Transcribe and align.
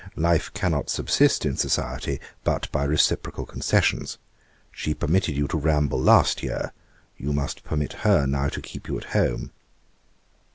Life 0.17 0.51
cannot 0.55 0.89
subsist 0.89 1.45
in 1.45 1.57
society 1.57 2.19
but 2.43 2.71
by 2.71 2.85
reciprocal 2.85 3.45
concessions. 3.45 4.17
She 4.71 4.95
permitted 4.95 5.35
you 5.37 5.47
to 5.49 5.57
ramble 5.59 6.01
last 6.01 6.41
year, 6.41 6.73
you 7.17 7.31
must 7.33 7.63
permit 7.63 7.93
her 8.01 8.25
now 8.25 8.49
to 8.49 8.61
keep 8.61 8.87
you 8.87 8.97
at 8.97 9.03
home. 9.13 9.51